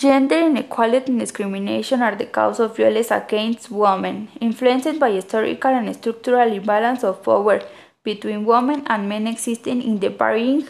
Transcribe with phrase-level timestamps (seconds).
[0.00, 5.94] Gender inequality and discrimination are the cause of violence against women, influenced by historical and
[5.94, 7.60] structural imbalance of power
[8.02, 10.66] between women and men existing in the varying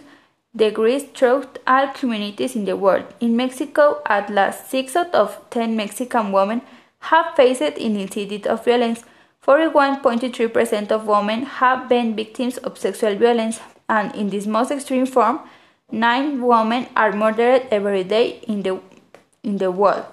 [0.56, 3.04] degrees throughout all communities in the world.
[3.20, 6.62] In Mexico, at last, 6 out of 10 Mexican women
[6.98, 9.04] have faced an incident of violence.
[9.46, 15.38] 41.3% of women have been victims of sexual violence, and in this most extreme form,
[15.92, 18.80] 9 women are murdered every day in the
[19.42, 20.04] in the world.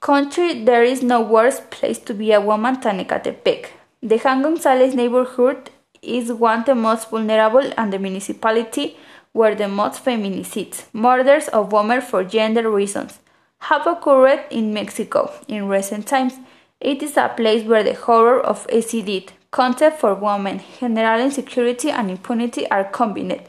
[0.00, 3.68] Country, there is no worse place to be a woman than Ecatepec.
[4.02, 5.70] The Juan Gonzalez neighborhood
[6.02, 8.96] is one of the most vulnerable and the municipality
[9.32, 13.20] where the most feminicides, murders of women for gender reasons,
[13.60, 16.34] have occurred in Mexico in recent times.
[16.80, 22.10] It is a place where the horror of SED, contempt for women, general insecurity and
[22.10, 23.40] impunity are combined.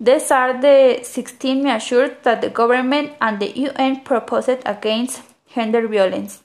[0.00, 6.44] These are the 16 measures that the government and the UN proposed against gender violence.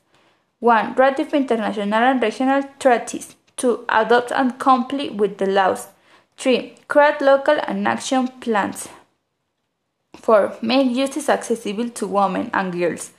[0.60, 0.96] 1.
[0.96, 3.36] Ratify international and regional treaties.
[3.58, 3.86] 2.
[3.90, 5.90] Adopt and comply with the laws.
[6.38, 6.74] 3.
[6.88, 8.90] Create local and action plans.
[10.16, 10.58] 4.
[10.64, 13.12] Make justice accessible to women and girls.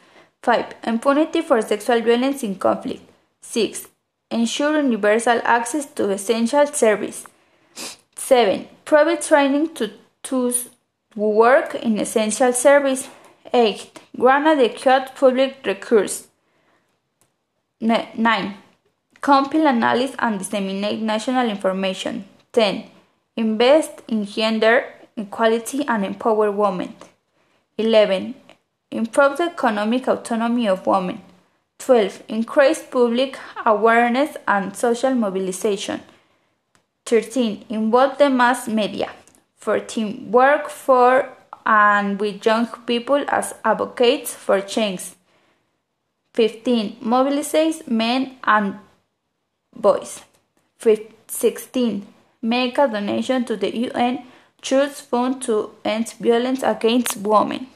[0.42, 0.74] 5.
[0.82, 3.08] Impunity for sexual violence in conflict.
[3.42, 3.86] 6.
[4.32, 7.24] Ensure universal access to essential service.
[8.16, 8.66] 7.
[8.84, 9.92] Provide training to
[10.24, 10.52] to
[11.16, 13.08] work in essential service.
[13.52, 14.00] 8.
[14.18, 16.26] Grant adequate public recourse.
[17.80, 18.54] 9.
[19.20, 22.24] Compile, analyze, and disseminate national information.
[22.52, 22.84] 10.
[23.36, 24.84] Invest in gender
[25.16, 26.94] equality and empower women.
[27.78, 28.34] 11.
[28.90, 31.20] Improve the economic autonomy of women.
[31.78, 32.22] 12.
[32.28, 36.00] Increase public awareness and social mobilization.
[37.06, 37.66] 13.
[37.68, 39.10] Involve the mass media.
[39.64, 40.30] 14.
[40.30, 41.26] Work for
[41.64, 45.12] and with young people as advocates for change.
[46.34, 46.98] 15.
[47.00, 48.78] Mobilize men and
[49.74, 50.20] boys.
[51.28, 52.06] 16.
[52.42, 54.24] Make a donation to the UN
[54.60, 57.68] Trust Fund to End Violence Against Women.